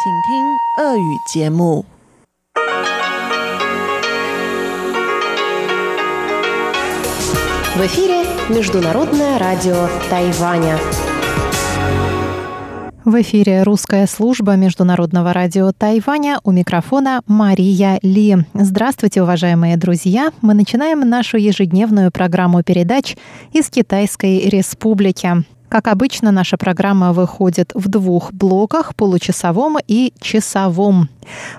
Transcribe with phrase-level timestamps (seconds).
[0.00, 0.06] В
[7.80, 10.78] эфире Международное радио Тайваня.
[13.04, 16.38] В эфире русская служба Международного радио Тайваня.
[16.44, 18.36] У микрофона Мария Ли.
[18.54, 20.30] Здравствуйте, уважаемые друзья.
[20.42, 23.16] Мы начинаем нашу ежедневную программу передач
[23.52, 25.44] из Китайской Республики.
[25.68, 31.08] Как обычно, наша программа выходит в двух блоках– получасовом и часовом.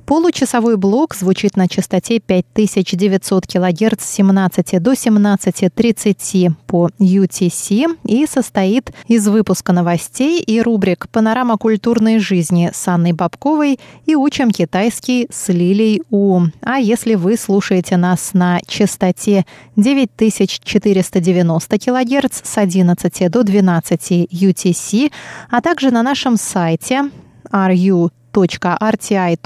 [0.06, 8.92] Получасовой блок звучит на частоте 5900 кГц с 17 до 17.30 по UTC и состоит
[9.08, 15.50] из выпуска новостей и рубрик «Панорама культурной жизни» с Анной Бабковой и «Учим китайский» с
[15.50, 16.42] Лилей У.
[16.62, 19.46] А если вы слушаете нас на частоте
[19.76, 25.12] 9490 кГц с 11 до 12 UTC,
[25.50, 27.10] а также на нашем сайте
[27.52, 29.42] ru rti.org.tw,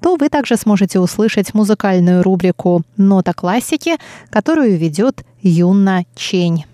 [0.00, 3.96] то вы также сможете услышать музыкальную рубрику «Нота классики»,
[4.30, 6.64] которую ведет Юнна Чень.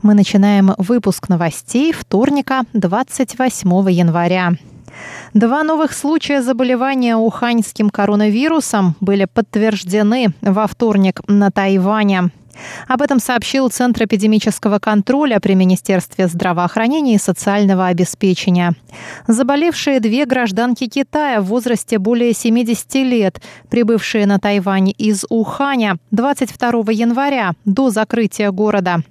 [0.00, 4.52] Мы начинаем выпуск новостей вторника, 28 января.
[5.34, 12.30] Два новых случая заболевания уханьским коронавирусом были подтверждены во вторник на Тайване.
[12.86, 18.74] Об этом сообщил Центр эпидемического контроля при Министерстве здравоохранения и социального обеспечения.
[19.26, 26.92] Заболевшие две гражданки Китая в возрасте более 70 лет, прибывшие на Тайвань из Уханя 22
[26.92, 29.02] января до закрытия города–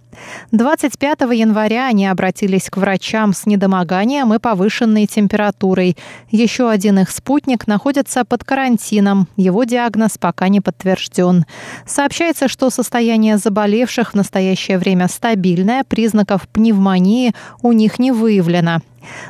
[0.52, 5.98] 25 января они обратились к врачам с недомоганием и повышенной температурой.
[6.30, 9.28] Еще один их спутник находится под карантином.
[9.36, 11.46] Его диагноз пока не подтвержден.
[11.86, 18.82] Сообщается, что состояние заболевших в настоящее время стабильное, признаков пневмонии у них не выявлено.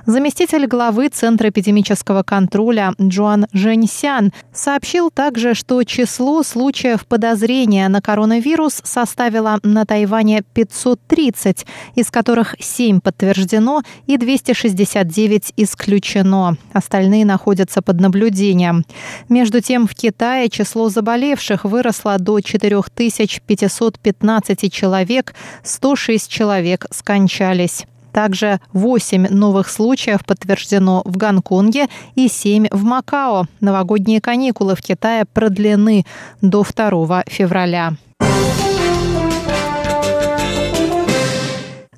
[0.05, 8.79] Заместитель главы Центра эпидемического контроля Джоан Женьсян сообщил также, что число случаев подозрения на коронавирус
[8.83, 11.65] составило на Тайване 530,
[11.95, 16.55] из которых 7 подтверждено и 269 исключено.
[16.73, 18.85] Остальные находятся под наблюдением.
[19.29, 27.85] Между тем, в Китае число заболевших выросло до 4515 человек, 106 человек скончались.
[28.11, 33.45] Также 8 новых случаев подтверждено в Гонконге и 7 в Макао.
[33.61, 36.05] Новогодние каникулы в Китае продлены
[36.41, 37.93] до 2 февраля.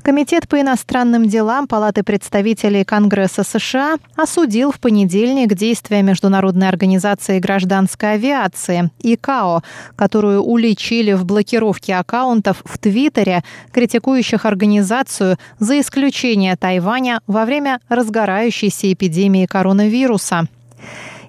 [0.09, 8.13] Комитет по иностранным делам Палаты представителей Конгресса США осудил в понедельник действия Международной организации гражданской
[8.13, 9.61] авиации ИКАО,
[9.95, 18.91] которую уличили в блокировке аккаунтов в Твиттере, критикующих организацию за исключение Тайваня во время разгорающейся
[18.91, 20.47] эпидемии коронавируса.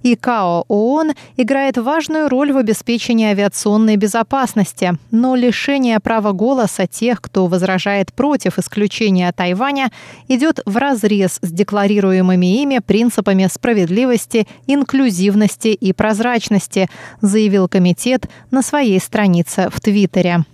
[0.03, 7.47] ИКАО ООН играет важную роль в обеспечении авиационной безопасности, но лишение права голоса тех, кто
[7.47, 9.91] возражает против исключения Тайваня,
[10.29, 16.89] идет в разрез с декларируемыми ими принципами справедливости, инклюзивности и прозрачности,
[17.21, 20.45] заявил комитет на своей странице в Твиттере.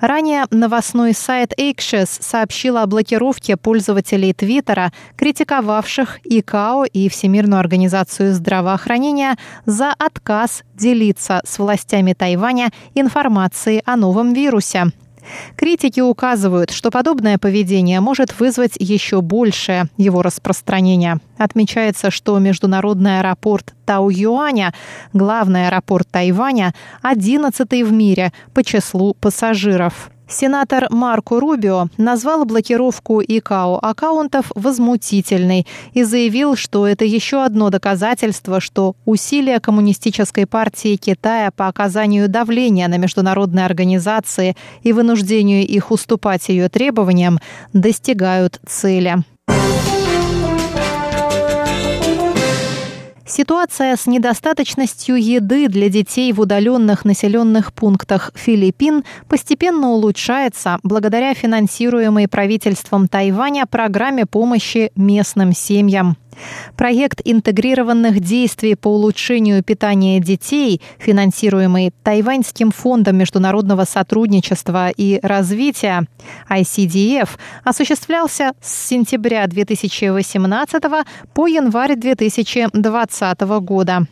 [0.00, 9.36] Ранее новостной сайт Axios сообщил о блокировке пользователей Твиттера, критиковавших ИКАО и Всемирную организацию здравоохранения
[9.64, 14.92] за отказ делиться с властями Тайваня информацией о новом вирусе.
[15.56, 21.18] Критики указывают, что подобное поведение может вызвать еще большее его распространение.
[21.38, 24.74] Отмечается, что международный аэропорт Тау-Юаня,
[25.12, 30.10] главный аэропорт Тайваня, 11 в мире по числу пассажиров.
[30.28, 38.60] Сенатор Марко Рубио назвал блокировку ИКАО аккаунтов возмутительной и заявил, что это еще одно доказательство,
[38.60, 46.48] что усилия Коммунистической партии Китая по оказанию давления на международные организации и вынуждению их уступать
[46.48, 47.38] ее требованиям
[47.72, 49.18] достигают цели.
[53.26, 62.28] Ситуация с недостаточностью еды для детей в удаленных населенных пунктах Филиппин постепенно улучшается благодаря финансируемой
[62.28, 66.16] правительством Тайваня программе помощи местным семьям.
[66.76, 76.06] Проект интегрированных действий по улучшению питания детей, финансируемый Тайваньским фондом международного сотрудничества и развития
[76.50, 77.30] ICDF,
[77.64, 80.82] осуществлялся с сентября 2018
[81.34, 84.06] по январь 2020 года.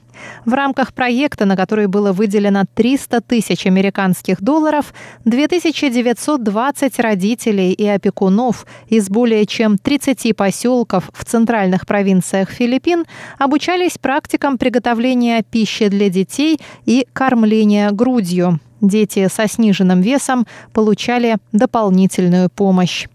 [0.44, 4.94] В рамках проекта, на который было выделено 300 тысяч американских долларов,
[5.24, 13.04] 2920 родителей и опекунов из более чем 30 поселков в центральных провинциях Филиппин
[13.38, 18.60] обучались практикам приготовления пищи для детей и кормления грудью.
[18.80, 23.06] Дети со сниженным весом получали дополнительную помощь.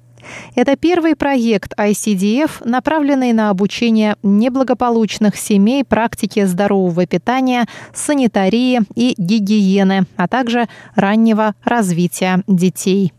[0.55, 10.05] Это первый проект ICDF, направленный на обучение неблагополучных семей практике здорового питания, санитарии и гигиены,
[10.15, 13.13] а также раннего развития детей.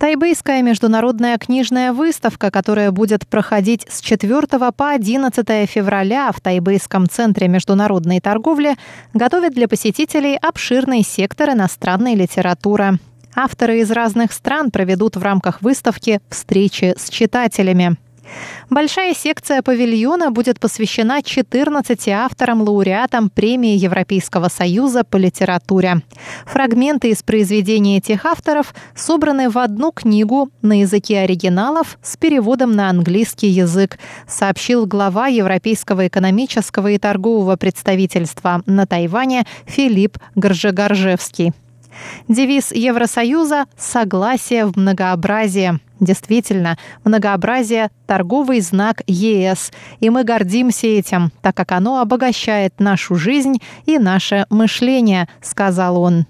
[0.00, 7.48] Тайбэйская международная книжная выставка, которая будет проходить с 4 по 11 февраля в Тайбэйском центре
[7.48, 8.76] международной торговли,
[9.12, 12.98] готовит для посетителей обширный сектор иностранной литературы.
[13.34, 17.98] Авторы из разных стран проведут в рамках выставки встречи с читателями.
[18.70, 26.02] Большая секция павильона будет посвящена 14 авторам-лауреатам премии Европейского союза по литературе.
[26.46, 32.90] Фрагменты из произведений этих авторов собраны в одну книгу на языке оригиналов с переводом на
[32.90, 33.98] английский язык,
[34.28, 41.52] сообщил глава Европейского экономического и торгового представительства на Тайване Филипп Горжегаржевский.
[42.28, 45.80] Девиз Евросоюза «Согласие в многообразии».
[46.00, 49.70] Действительно, многообразие– торговый знак ЕС,
[50.00, 56.26] и мы гордимся этим, так как оно обогащает нашу жизнь и наше мышление, сказал он.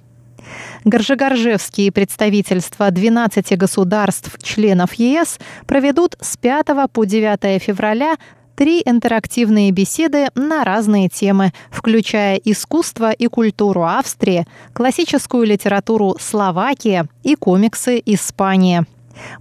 [0.85, 8.17] Горжегоржевские представительства 12 государств-членов ЕС проведут с 5 по 9 февраля
[8.61, 17.37] три интерактивные беседы на разные темы, включая искусство и культуру Австрии, классическую литературу Словакии и
[17.37, 18.85] комиксы Испании.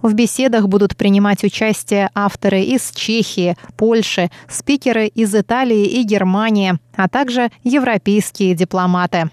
[0.00, 7.06] В беседах будут принимать участие авторы из Чехии, Польши, спикеры из Италии и Германии, а
[7.06, 9.30] также европейские дипломаты.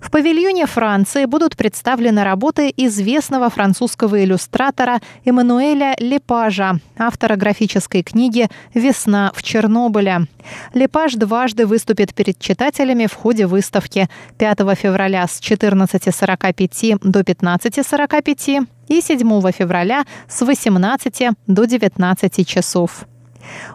[0.00, 9.32] В павильоне Франции будут представлены работы известного французского иллюстратора Эммануэля Лепажа, автора графической книги «Весна
[9.34, 10.26] в Чернобыле».
[10.74, 14.08] Лепаж дважды выступит перед читателями в ходе выставки
[14.38, 23.06] 5 февраля с 14.45 до 15.45 и 7 февраля с 18 до 19 часов.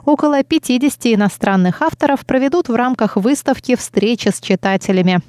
[0.05, 5.21] Около 50 иностранных авторов проведут в рамках выставки встречи с читателями.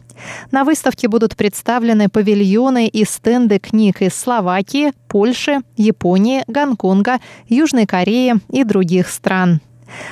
[0.50, 7.18] На выставке будут представлены павильоны и стенды книг из Словакии, Польши, Японии, Гонконга,
[7.48, 9.60] Южной Кореи и других стран.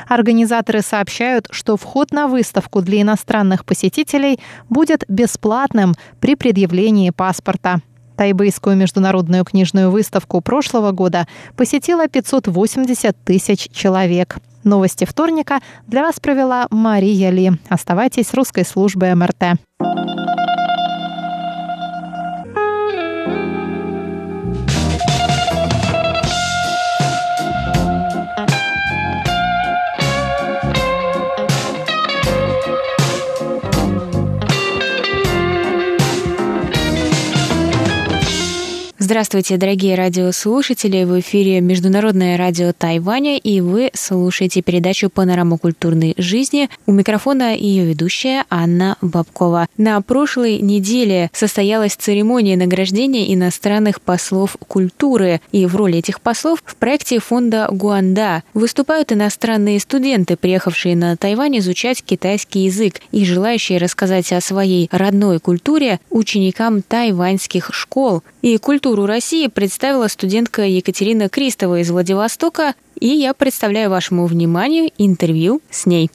[0.09, 4.39] Организаторы сообщают, что вход на выставку для иностранных посетителей
[4.69, 7.81] будет бесплатным при предъявлении паспорта.
[8.17, 11.27] Тайбэйскую международную книжную выставку прошлого года
[11.57, 14.37] посетило 580 тысяч человек.
[14.63, 17.53] Новости вторника для вас провела Мария Ли.
[17.69, 19.59] Оставайтесь с русской службой МРТ.
[39.07, 41.05] Здравствуйте, дорогие радиослушатели!
[41.05, 46.71] В эфире Международное радио Тайваня, и вы слушаете передачу «Панорама культурной жизни».
[46.87, 49.67] У микрофона ее ведущая Анна Бабкова.
[49.77, 56.75] На прошлой неделе состоялась церемония награждения иностранных послов культуры, и в роли этих послов в
[56.77, 64.33] проекте фонда Гуанда выступают иностранные студенты, приехавшие на Тайвань изучать китайский язык и желающие рассказать
[64.33, 68.23] о своей родной культуре ученикам тайваньских школ.
[68.41, 74.93] И культуру культуру России представила студентка Екатерина Кристова из Владивостока, и я представляю вашему вниманию
[74.99, 76.13] интервью с ней.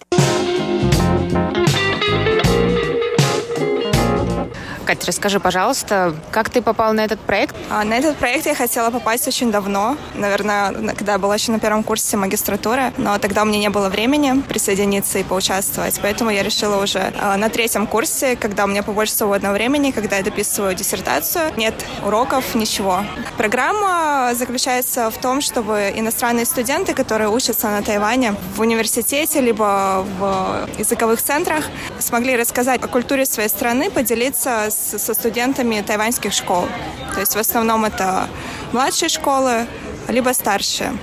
[4.89, 7.55] Катя, расскажи, пожалуйста, как ты попала на этот проект?
[7.69, 11.59] А, на этот проект я хотела попасть очень давно, наверное, когда я была еще на
[11.59, 16.41] первом курсе магистратуры, но тогда у меня не было времени присоединиться и поучаствовать, поэтому я
[16.41, 20.73] решила уже а, на третьем курсе, когда у меня побольше свободного времени, когда я дописываю
[20.73, 23.03] диссертацию, нет уроков, ничего.
[23.37, 30.67] Программа заключается в том, чтобы иностранные студенты, которые учатся на Тайване в университете либо в
[30.79, 31.65] языковых центрах,
[31.99, 36.67] смогли рассказать о культуре своей страны, поделиться со студентами тайваньских школ.
[37.13, 38.27] То есть в основном это
[38.71, 39.67] младшие школы,
[40.07, 40.93] либо старшие.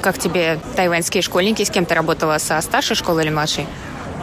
[0.00, 1.62] Как тебе тайваньские школьники?
[1.62, 2.38] С кем ты работала?
[2.38, 3.66] Со старшей школы или младшей?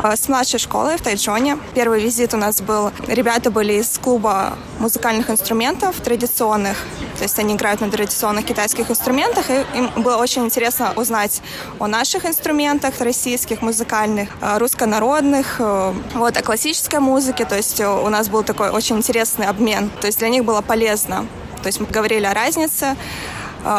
[0.02, 1.58] А, с младшей школы в Тайчжоне.
[1.76, 6.78] Первый визит у нас был, ребята были из клуба музыкальных инструментов традиционных,
[7.18, 11.42] то есть они играют на традиционных китайских инструментах, и им было очень интересно узнать
[11.80, 18.08] о наших инструментах российских, музыкальных, а, руссконародных, э, вот, о классической музыке, то есть у
[18.08, 21.26] нас был такой очень интересный обмен, то есть для них было полезно.
[21.62, 22.96] То есть мы говорили о разнице, а,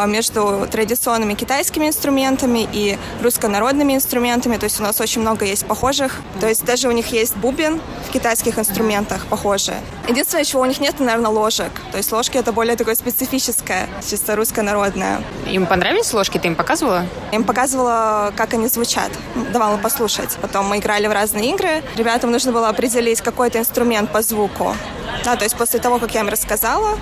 [0.07, 4.57] между традиционными китайскими инструментами и руссконародными инструментами.
[4.57, 6.19] То есть у нас очень много есть похожих.
[6.39, 9.77] То есть даже у них есть бубен в китайских инструментах похожие.
[10.07, 11.71] Единственное, чего у них нет, наверное, ложек.
[11.91, 15.23] То есть ложки это более такое специфическое, чисто руссконародное.
[15.47, 16.37] Им понравились ложки?
[16.37, 17.05] Ты им показывала?
[17.31, 19.11] Им показывала, как они звучат.
[19.51, 20.37] Давала послушать.
[20.41, 21.83] Потом мы играли в разные игры.
[21.95, 24.75] Ребятам нужно было определить какой-то инструмент по звуку.
[25.23, 26.97] Да, то есть после того, как я им рассказала,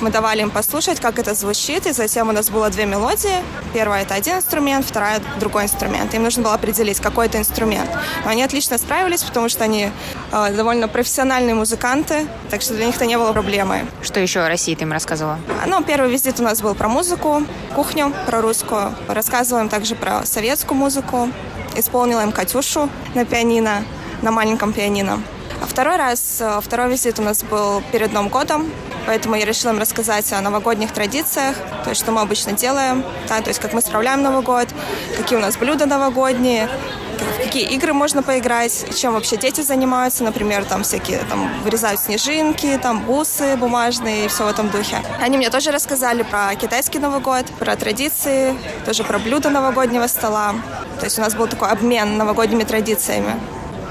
[0.00, 3.42] мы давали им послушать, как это звучит, и затем у нас было две мелодии.
[3.72, 6.12] Первая— это один инструмент, вторая— другой инструмент.
[6.14, 7.88] Им нужно было определить, какой это инструмент.
[8.24, 9.90] Но они отлично справились, потому что они
[10.32, 13.82] э, довольно профессиональные музыканты, так что для них это не было проблемой.
[14.02, 15.38] Что еще о России ты им рассказывала?
[15.66, 18.94] Ну, первый визит у нас был про музыку, кухню, про русскую.
[19.08, 21.28] Рассказываем также про советскую музыку.
[21.76, 23.84] Исполнила им «Катюшу» на пианино,
[24.20, 25.22] на маленьком пианино.
[25.62, 28.68] А второй раз, э, второй визит у нас был перед Новым годом.
[29.06, 33.40] Поэтому я решила им рассказать о новогодних традициях, то есть что мы обычно делаем, да,
[33.40, 34.68] то есть как мы справляем Новый год,
[35.16, 36.68] какие у нас блюда новогодние,
[37.42, 43.00] какие игры можно поиграть, чем вообще дети занимаются, например, там всякие там вырезают снежинки, там
[43.04, 44.98] бусы бумажные и все в этом духе.
[45.20, 50.54] Они мне тоже рассказали про китайский Новый год, про традиции, тоже про блюда новогоднего стола.
[51.00, 53.34] То есть у нас был такой обмен новогодними традициями.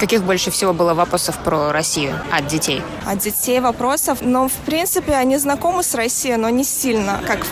[0.02, 2.82] Каких больше всего было вопросов про Россию от детей?
[3.06, 7.46] От детей вопросов, ну, в принципе, они знакомы с Россией, но не сильно, как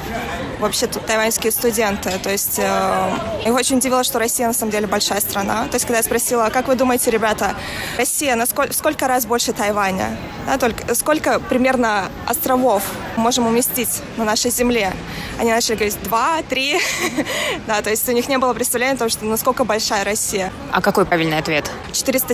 [0.60, 2.12] вообще тут тайваньские студенты.
[2.22, 3.12] То есть э,
[3.46, 5.66] их очень удивило, что Россия на самом деле большая страна.
[5.68, 7.56] То есть когда я спросила, как вы думаете, ребята,
[7.98, 10.18] Россия насколько, сколько раз больше Тайваня?
[10.46, 12.84] Да, только, сколько примерно островов
[13.16, 14.94] можем уместить на нашей земле?
[15.40, 16.80] Они начали говорить два, три.
[17.68, 20.52] да, то есть у них не было представления о том, что насколько большая Россия.
[20.72, 21.72] А какой правильный ответ?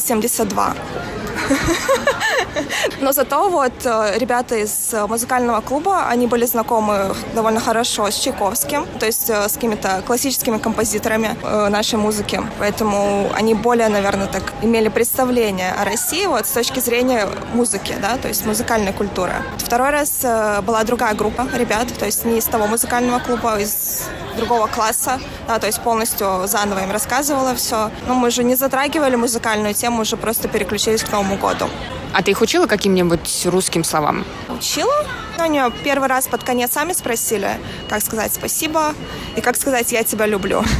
[0.06, 1.25] 472.
[3.02, 8.16] Но зато вот э, ребята из э, музыкального клуба, они были знакомы довольно хорошо с
[8.16, 11.36] Чайковским, то есть э, с какими-то классическими композиторами
[11.70, 12.42] нашей музыки.
[12.60, 18.18] Поэтому они более, наверное, так имели представление о России вот с точки зрения музыки, да,
[18.18, 19.34] то есть музыкальной культуры.
[19.58, 20.22] Второй раз
[20.64, 24.04] была другая группа ребят, то есть не из того музыкального клуба, а из
[24.36, 27.92] другого класса, да, то есть полностью заново им рассказывала все.
[28.08, 31.70] Но мы же не затрагивали музыкальную тему, уже просто переключились к Новому году.
[32.16, 34.24] А ты их учила каким-нибудь русским словам?
[34.48, 35.06] Учила.
[35.38, 37.58] Ну, они первый раз под конец сами спросили,
[37.90, 38.94] как сказать спасибо
[39.36, 40.64] и как сказать «я тебя люблю».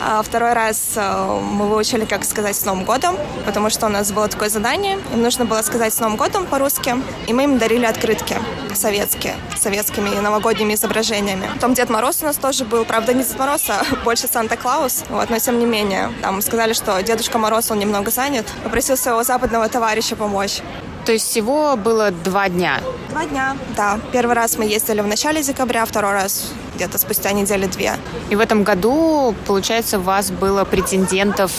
[0.00, 4.12] А второй раз э, мы выучили, как сказать «с Новым годом», потому что у нас
[4.12, 4.96] было такое задание.
[5.12, 6.94] Им нужно было сказать «с Новым годом» по-русски,
[7.26, 8.36] и мы им дарили открытки
[8.74, 11.50] советские, советскими новогодними изображениями.
[11.54, 15.30] Потом Дед Мороз у нас тоже был, правда, не Дед Мороз, а больше Санта-Клаус, вот,
[15.30, 16.12] но тем не менее.
[16.22, 20.57] Там сказали, что Дедушка Мороз, он немного занят, попросил своего западного товарища помочь.
[21.04, 22.80] То есть всего было два дня?
[23.08, 23.98] Два дня, да.
[24.12, 27.94] Первый раз мы ездили в начале декабря, второй раз где-то спустя недели две.
[28.30, 31.50] И в этом году, получается, у вас было претендентов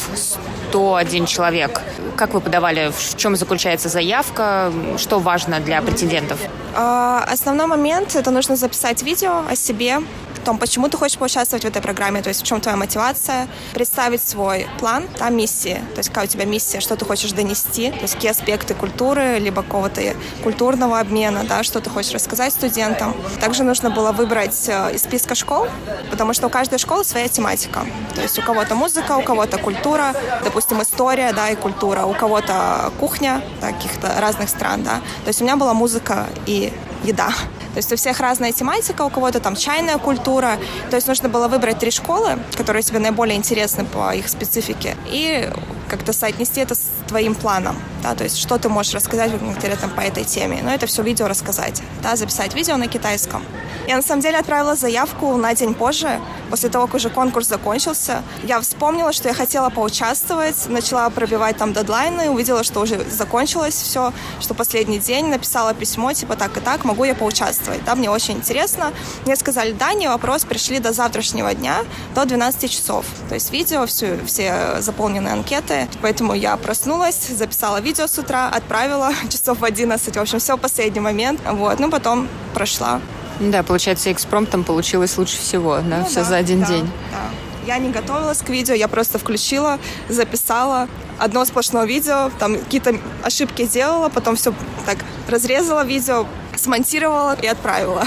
[0.70, 1.82] 101 человек.
[2.16, 2.92] Как вы подавали?
[2.96, 4.72] В чем заключается заявка?
[4.98, 6.40] Что важно для претендентов?
[6.76, 9.98] А, основной момент– это нужно записать видео о себе,
[10.44, 14.22] том, почему ты хочешь поучаствовать в этой программе, то есть в чем твоя мотивация, представить
[14.22, 18.02] свой план, там миссии, то есть какая у тебя миссия, что ты хочешь донести, то
[18.02, 20.02] есть какие аспекты культуры, либо какого-то
[20.44, 23.16] культурного обмена, да, что ты хочешь рассказать студентам.
[23.40, 25.68] Также нужно было выбрать э, из списка школ,
[26.12, 27.86] потому что у каждой школы своя тематика.
[28.16, 32.92] То есть у кого-то музыка, у кого-то культура, допустим, история, да, и культура, у кого-то
[33.00, 34.96] кухня да, каких-то разных стран, да.
[35.24, 37.30] То есть у меня была музыка и еда.
[37.74, 40.58] То есть у всех разная тематика, у кого-то там чайная культура.
[40.90, 45.50] То есть нужно было выбрать три школы, которые тебе наиболее интересны по их специфике, и
[45.90, 50.02] как-то соотнести это с твоим планом, да, то есть что ты можешь рассказать конкретно по
[50.02, 50.62] этой теме.
[50.64, 53.44] Но это все видео рассказать, да, записать видео на китайском.
[53.88, 56.20] Я на самом деле отправила заявку на день позже,
[56.50, 58.22] после того, как уже конкурс закончился.
[58.44, 64.14] Я вспомнила, что я хотела поучаствовать, начала пробивать там дедлайны, увидела, что уже закончилось все,
[64.40, 67.84] что последний день, написала письмо, типа так и так, могу я поучаствовать.
[67.84, 68.94] Да, мне очень интересно.
[69.26, 71.78] Мне сказали, да, не вопрос, пришли до завтрашнего дня,
[72.14, 73.06] до 12 часов.
[73.28, 75.79] То есть видео, все, все заполненные анкеты.
[76.02, 80.16] Поэтому я проснулась, записала видео с утра, отправила часов в 11.
[80.16, 81.42] В общем, все в последний момент.
[81.46, 81.80] Вот.
[81.80, 83.02] Ну, потом прошла
[83.40, 86.86] Да, получается, экспромтом получилось лучше всего, да, ну, все да, за один да, день.
[87.12, 87.68] Да.
[87.68, 90.88] Я не готовилась к видео, я просто включила, записала
[91.20, 94.54] одно сплошное видео, там какие-то ошибки делала, потом все
[94.86, 96.26] так разрезала видео,
[96.60, 98.04] смонтировала и отправила.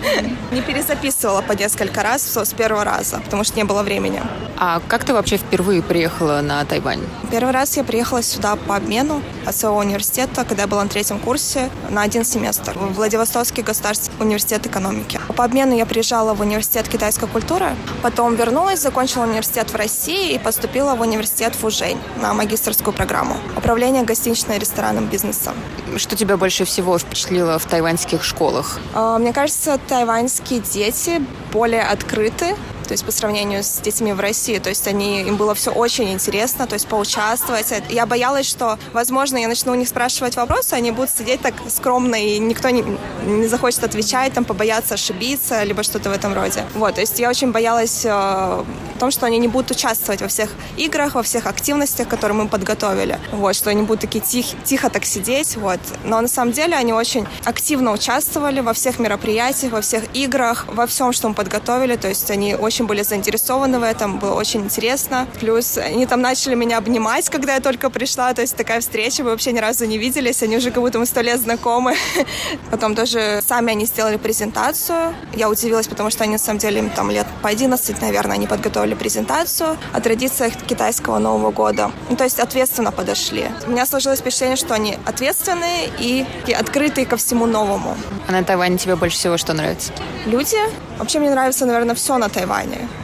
[0.52, 4.22] Не перезаписывала по несколько раз, с первого раза, потому что не было времени.
[4.58, 7.00] А как ты вообще впервые приехала на Тайвань?
[7.30, 11.18] Первый раз я приехала сюда по обмену от своего университета, когда я была на третьем
[11.18, 15.20] курсе, на один семестр в Владивостокский государственный университет экономики.
[15.36, 17.70] По обмену я приезжала в университет китайской культуры,
[18.02, 24.04] потом вернулась, закончила университет в России и поступила в университет Фужень на магистрскую программу управление
[24.04, 25.54] гостиничным и ресторанным бизнесом.
[25.96, 28.78] Что тебя больше всего впечатлило в тайваньских школах?
[28.94, 31.22] А, мне кажется, тайваньские дети
[31.52, 34.58] более открыты, то есть по сравнению с детьми в России.
[34.58, 37.72] То есть они, им было все очень интересно, то есть поучаствовать.
[37.90, 42.16] Я боялась, что, возможно, я начну у них спрашивать вопросы, они будут сидеть так скромно,
[42.16, 42.84] и никто не,
[43.26, 46.64] не захочет отвечать, там, побояться ошибиться, либо что-то в этом роде.
[46.74, 48.64] Вот, то есть я очень боялась э,
[49.02, 53.18] том, что они не будут участвовать во всех играх, во всех активностях, которые мы подготовили.
[53.32, 55.80] Вот, что они будут такие тих, тихо так сидеть, вот.
[56.04, 60.86] Но на самом деле они очень активно участвовали во всех мероприятиях, во всех играх, во
[60.86, 64.60] всем, что мы подготовили, то есть они очень очень были заинтересованы в этом, было очень
[64.60, 65.26] интересно.
[65.40, 69.30] Плюс они там начали меня обнимать, когда я только пришла, то есть такая встреча, мы
[69.30, 71.96] вообще ни разу не виделись, они уже как будто мы сто лет знакомы.
[72.70, 75.14] Потом тоже сами они сделали презентацию.
[75.34, 78.46] Я удивилась, потому что они на самом деле им там лет по 11, наверное, они
[78.46, 81.90] подготовили презентацию о традициях китайского Нового года.
[82.08, 83.50] Ну, то есть ответственно подошли.
[83.66, 86.24] У меня сложилось впечатление, что они ответственные и
[86.58, 87.98] открытые ко всему новому.
[88.28, 89.92] А на Тайване тебе больше всего что нравится?
[90.24, 90.56] Люди.
[90.98, 92.61] Вообще мне нравится, наверное, все на Тайване.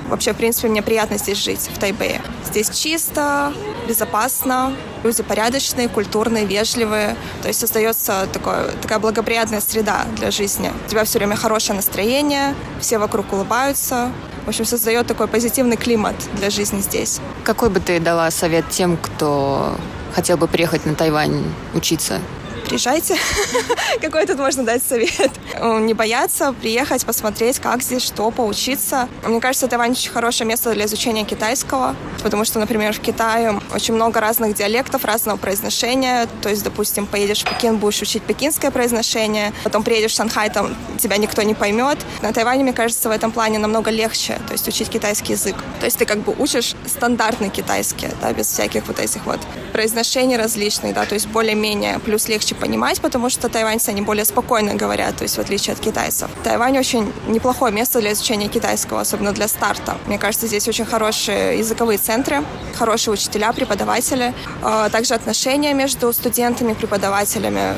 [0.09, 2.21] Вообще, в принципе, мне приятно здесь жить, в Тайбэе.
[2.47, 3.53] Здесь чисто,
[3.87, 4.73] безопасно,
[5.05, 7.17] люди порядочные, культурные, вежливые.
[7.43, 10.73] То есть создается такое, такая благоприятная среда для жизни.
[10.87, 14.11] У тебя все время хорошее настроение, все вокруг улыбаются.
[14.47, 17.21] В общем, создает такой позитивный климат для жизни здесь.
[17.45, 19.77] Какой бы ты дала совет тем, кто
[20.15, 22.21] хотел бы приехать на Тайвань учиться?
[22.69, 23.17] Приезжайте.
[24.01, 25.31] Какой тут можно дать совет?
[25.61, 29.09] Не бояться приехать, посмотреть, как здесь, что, поучиться.
[29.27, 33.95] Мне кажется, Тайвань очень хорошее место для изучения китайского, потому что, например, в Китае очень
[33.95, 36.29] много разных диалектов, разного произношения.
[36.43, 40.77] То есть, допустим, поедешь в Пекин, будешь учить пекинское произношение, потом приедешь в Шанхай, там
[40.99, 41.99] тебя никто не поймет.
[42.23, 45.57] На Тайване, мне кажется, в этом плане намного легче, то есть учить китайский язык.
[45.81, 49.41] То есть ты как бы учишь стандартный китайский, да, без всяких вот этих вот
[49.73, 54.75] произношений различных, да, то есть более-менее, плюс легче понимать, потому что тайваньцы, они более спокойно
[54.75, 56.31] говорят, то есть в отличие от китайцев.
[56.45, 59.97] Тайвань очень неплохое место для изучения китайского, особенно для старта.
[60.07, 64.35] Мне кажется, здесь очень хорошие языковые центры, хорошие учителя, преподаватели.
[64.63, 67.75] А, также отношения между студентами преподавателями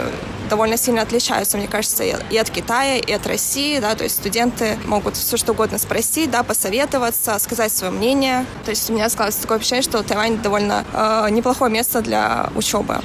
[0.51, 4.77] довольно сильно отличаются, мне кажется, и от Китая, и от России, да, то есть студенты
[4.85, 8.45] могут все что угодно спросить, да, посоветоваться, сказать свое мнение.
[8.65, 12.99] То есть у меня складывается такое впечатление, что Тайвань довольно э, неплохое место для учебы.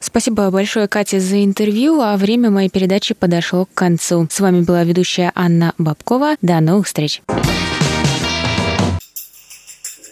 [0.00, 4.26] Спасибо большое, Катя, за интервью, а время моей передачи подошло к концу.
[4.30, 6.36] С вами была ведущая Анна Бабкова.
[6.40, 7.22] До новых встреч.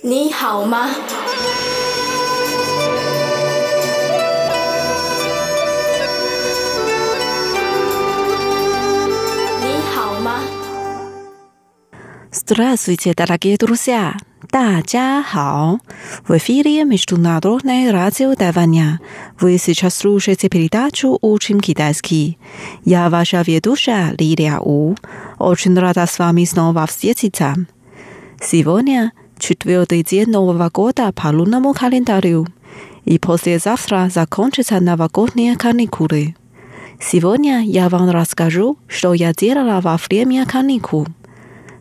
[0.05, 0.89] 你好吗？
[9.59, 10.41] 你好吗？
[12.31, 14.17] Здравствуйте, дорогие друзья!
[14.51, 15.79] 大家好!
[16.27, 18.99] В эфире Международное радио Тайваня.
[19.39, 22.37] Вы сейчас слушаете передачу «Учим китайский».
[22.85, 24.95] Я ваша ведущая Лилия У.
[25.39, 27.55] Очень рада с вами снова встретиться.
[28.39, 32.47] Сегодня четвертый день Нового года по лунному календарю.
[33.05, 36.35] И послезавтра закончатся новогодние каникулы.
[36.99, 41.07] Сегодня я вам расскажу, что я делала во время каникул.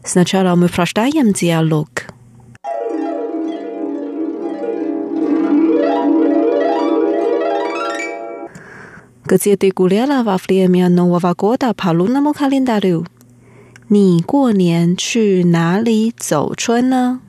[0.03, 1.89] Сначала мы прочитаем диалог.
[9.25, 13.07] Где ты гуляла во время Нового года по лунному календарю?
[13.93, 17.21] 你过年去哪里走春呢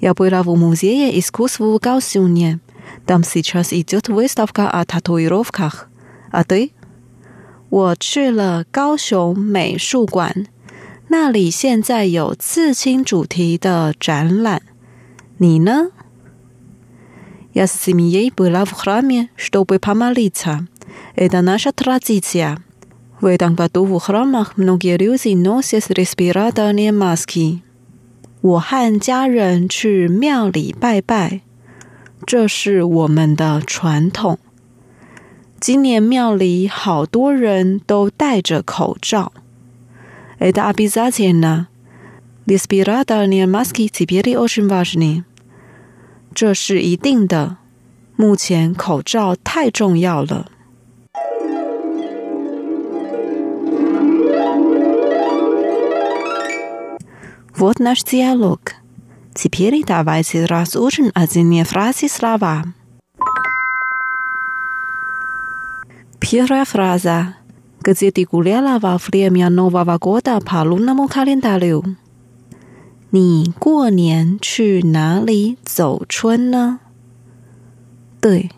[0.00, 2.60] ？Я была в музее искусств в Гаосюне.
[3.06, 5.88] Там сейчас идет выставка о татуировках.
[6.30, 6.72] А ты?
[7.70, 10.46] 我去了高雄美术馆，
[11.08, 14.62] 那里现在有刺青主题的展览。
[15.38, 15.90] 你呢？
[17.52, 20.66] Я с семьей была в храме, чтобы помолиться.
[21.16, 22.58] Это наша традиция.
[23.20, 27.62] В этом году в храмах многие люди носят респираторные маски.
[28.41, 31.41] 我和家人去庙里拜拜，
[32.25, 34.39] 这是我们的传统。
[35.59, 39.33] 今年庙里好多人都戴着口罩。
[40.39, 41.65] Ed abizatena,
[42.47, 45.25] dispirata ni maski ti piri ocean vajni。
[46.33, 47.57] 这是一定的，
[48.15, 50.49] 目前口罩太重要了。
[57.58, 58.60] Вот наш диалог.
[59.34, 62.64] Теперь давайте разучим отдельные фразы слова.
[66.20, 67.36] Первая фраза.
[67.80, 71.84] Где ты гуляла во время Нового года по лунному календарю?
[73.10, 76.80] 你过年去哪里走春呢？
[78.20, 78.50] 对，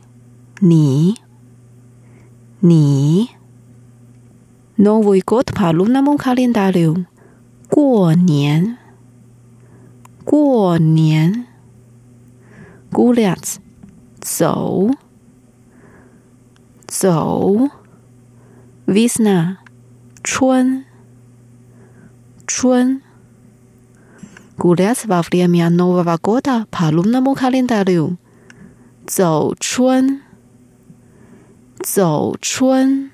[0.61, 1.16] 你，
[2.62, 3.29] 你，
[4.79, 7.05] Новый год по лунному календарю，
[7.69, 8.79] 过年，
[10.32, 11.46] 过年。
[12.89, 13.36] 姑娘
[14.22, 14.89] 走
[16.88, 17.67] 走
[18.88, 19.58] ，visna，
[20.24, 20.86] 春
[22.48, 23.02] 春
[24.56, 24.96] google
[25.50, 28.15] 米亚诺瓦瓦 vafril 卡林达留
[29.06, 30.22] 走春
[31.82, 33.12] 走春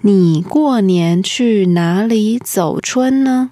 [0.00, 3.50] 你过年去哪里走春呢？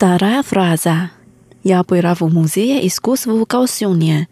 [0.00, 1.10] ？Вторая фраза.
[1.62, 4.28] Я была в музее искусств в Гаосюне.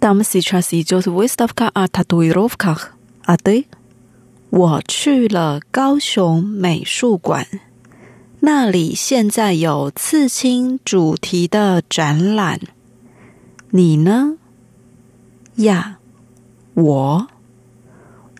[0.00, 2.92] Там сейчас идет выставка о татуировках.
[3.24, 3.66] А ты?
[4.50, 7.46] 我去了高雄美术馆，
[8.40, 12.58] 那里现在有刺青主题的展览。
[13.70, 14.38] 你呢？
[15.56, 15.98] 呀，
[16.74, 17.26] 我，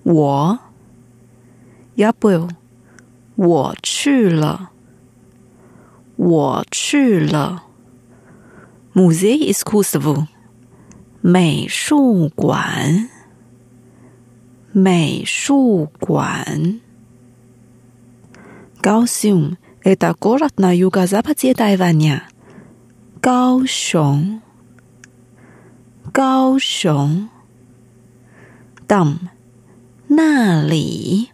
[0.04, 0.58] 我，
[1.96, 2.48] 要不，
[3.36, 4.70] 我去了，
[6.22, 7.64] 我去了。
[8.94, 10.26] Musée exclusive，
[11.20, 13.08] 美术馆。
[14.72, 16.80] 美术馆。
[18.80, 22.22] 高雄，это город на юго-западе Тайваня。
[23.20, 24.40] 高雄，
[26.12, 27.28] 高雄。
[28.86, 29.28] там，
[30.08, 31.28] 那里，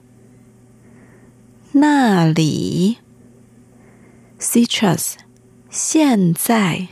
[1.72, 2.98] 那里。
[4.39, 5.15] citrus，
[5.69, 6.87] 现在，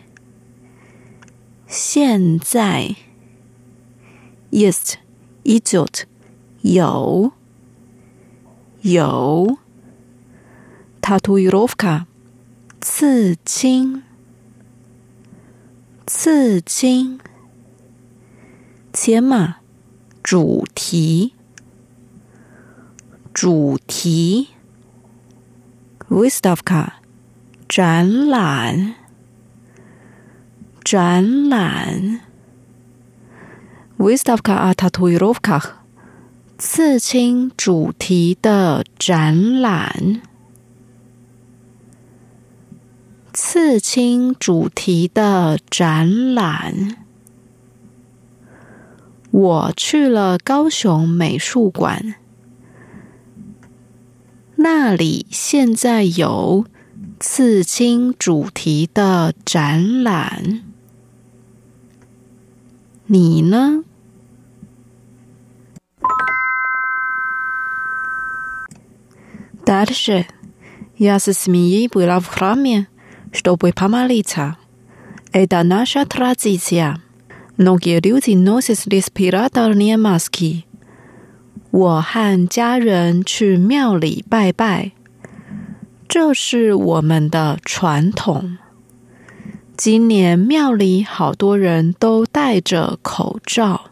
[1.66, 2.96] 现在
[4.52, 4.96] ，east
[5.44, 6.06] e g y p t
[6.62, 7.32] 有，
[8.82, 9.58] 有
[11.02, 12.06] ，tatuirovka，
[12.82, 14.04] 刺青，
[16.06, 17.18] 刺青，
[18.92, 19.62] 天马，
[20.22, 21.34] 主题，
[23.34, 24.50] 主题
[26.10, 26.28] ，wistovka。
[26.28, 27.07] Vistavka,
[27.69, 28.95] 展览，
[30.85, 32.21] 展览，
[33.97, 35.79] выставка о татуировках。
[36.59, 40.21] 刺青主题的展览，
[43.33, 46.99] 刺青主题的展览。
[49.33, 52.15] 我去了高雄美术馆，
[54.55, 56.65] 那里现在有
[57.21, 60.63] 刺青主题的展览。
[63.07, 63.85] 你呢？
[69.65, 70.27] Дальше
[70.99, 72.89] я со семьей была в храме,
[73.33, 74.57] чтобы помолиться.
[75.33, 76.99] Это наша традиция.
[77.57, 80.65] Многие люди носят респираторные маски.
[81.71, 84.93] 我和家人去庙里拜拜，
[86.10, 88.58] 这是我们的传统。
[89.76, 93.90] 今年庙里好多人都戴着口罩。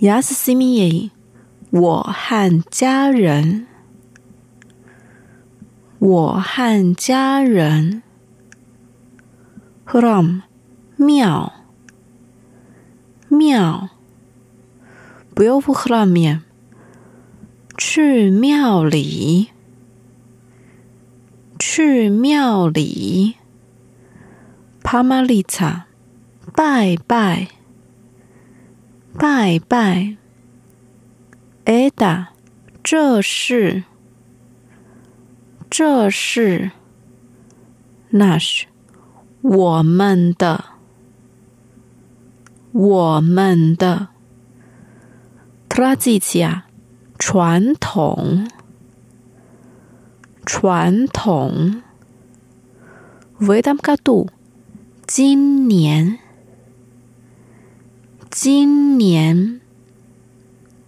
[0.00, 1.10] Yes, s i m i
[1.70, 3.66] 我和家人，
[5.98, 8.02] 我和家人。
[9.84, 10.40] From
[10.96, 11.52] 庙，
[13.28, 13.90] 庙，
[15.34, 16.16] 不要不 from
[17.76, 19.50] 去庙里。
[21.68, 23.34] 去庙里。
[24.84, 25.86] 帕玛丽查，
[26.54, 27.48] 拜拜，
[29.18, 30.16] 拜拜。
[31.64, 32.28] 艾达，
[32.84, 33.82] 这是，
[35.68, 36.70] 这是，
[38.10, 38.66] 那是
[39.42, 40.66] 我们的，
[42.70, 44.10] 我们的。
[45.68, 46.62] tradition，
[47.18, 48.48] 传统。
[50.46, 51.82] 传统。
[53.40, 54.30] 维达卡度，
[55.06, 56.20] 今年，
[58.30, 59.60] 今年，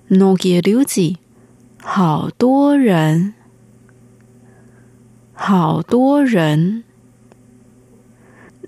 [0.07, 1.19] 诺吉留吉，
[1.83, 3.35] 好多人，
[5.35, 6.85] 好多人。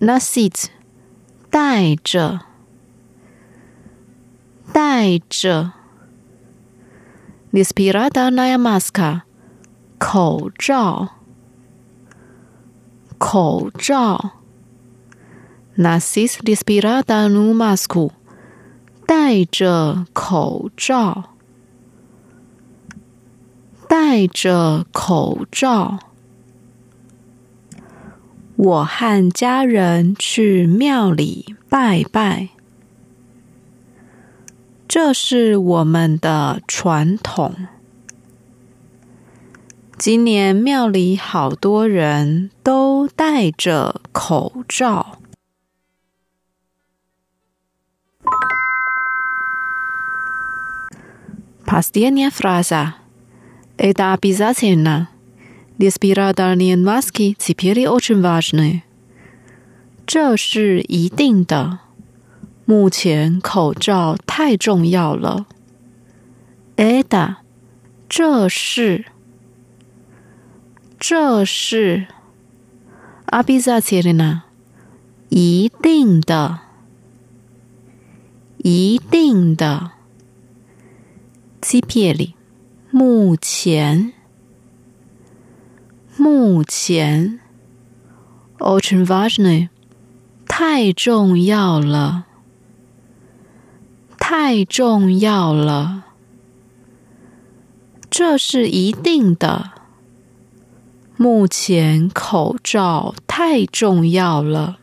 [0.00, 0.68] 那西子，
[1.50, 2.40] 带着，
[4.72, 5.72] 带着。
[7.52, 9.22] Nispirada naya maska。
[10.00, 11.08] 口罩
[13.18, 14.32] 口罩。
[15.76, 18.10] Nasis dispira danumasku
[19.06, 21.36] 戴着口罩。
[23.86, 25.98] 戴着口罩。
[28.56, 32.48] 我和家人去庙里拜拜。
[34.88, 37.54] 这是我们的传统。
[39.99, 45.19] 今年庙里好多人都戴着口罩。
[51.65, 52.95] Последняя фраза.
[53.77, 55.09] Это обязательно.
[55.79, 58.83] Респираторные маски теперь очень важны.
[60.05, 61.79] 这是一定的。
[62.65, 65.47] 目前口罩太重要了。
[66.75, 67.37] Это
[68.07, 69.05] 这是。
[71.00, 72.06] 这是
[73.24, 74.42] 阿比萨切的呢，
[75.30, 76.58] 一定的，
[78.58, 79.92] 一定的。
[81.62, 82.34] 基别里，
[82.90, 84.12] 目前，
[86.18, 87.40] 目前
[88.58, 89.70] ，очень важно，
[90.46, 92.26] 太重要了，
[94.18, 96.04] 太重要了，
[98.10, 99.79] 这是一定的。
[101.19, 104.79] 目前口罩太重要了。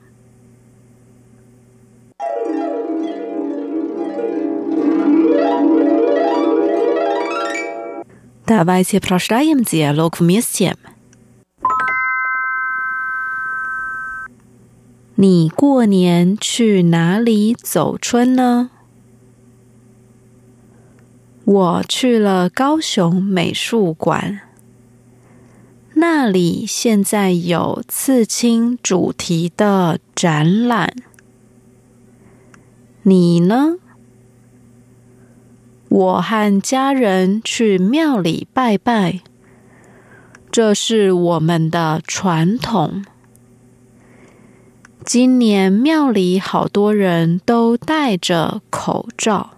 [8.45, 10.75] Давайте прочитаем диалог вместе。
[15.15, 18.71] 你过年去哪里走春呢？
[21.45, 24.41] 我去了高雄美术馆。
[26.00, 30.94] 那里现在有刺青主题的展览。
[33.02, 33.78] 你呢？
[35.90, 39.22] 我和家人去庙里拜拜，
[40.52, 43.04] 这是我们的传统。
[45.04, 49.52] 今年庙里好多人都戴着口罩，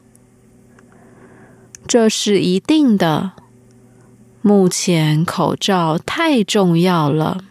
[1.85, 3.33] 这是一定的。
[4.41, 7.41] 目前口罩太重要了。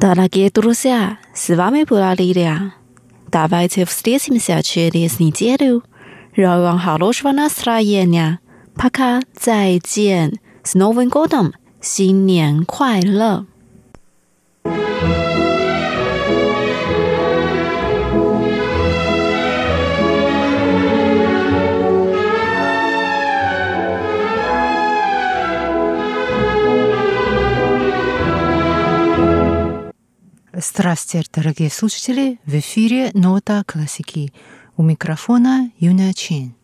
[0.00, 2.72] 达拉吉多罗西啊，十八拉里了，
[3.30, 5.82] 打败切夫斯列奇小区的斯尼杰鲁，
[6.32, 8.40] 然后往哈罗舒瓦纳斯拉耶呢，
[8.74, 13.46] 帕卡再见，Snowing Gotham，新年快乐。
[30.74, 32.40] Здравствуйте, дорогие слушатели!
[32.46, 34.32] В эфире «Нота классики».
[34.78, 36.54] У микрофона Юна Чин.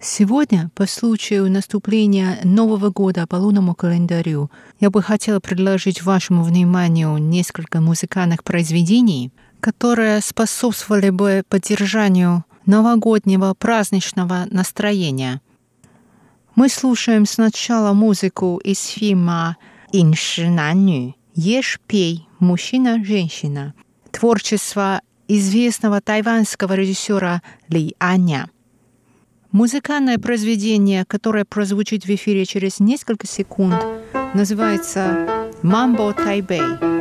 [0.00, 7.16] Сегодня, по случаю наступления Нового года по лунному календарю, я бы хотела предложить вашему вниманию
[7.18, 15.40] несколько музыкальных произведений, которые способствовали бы поддержанию новогоднего праздничного настроения.
[16.54, 19.56] Мы слушаем сначала музыку из фильма
[19.90, 23.74] «Инши Наню» «Ешь, пей, мужчина, женщина».
[24.10, 28.48] Творчество известного тайванского режиссера Ли Аня.
[29.52, 33.84] Музыкальное произведение, которое прозвучит в эфире через несколько секунд,
[34.34, 36.99] называется «Мамбо Тайбэй».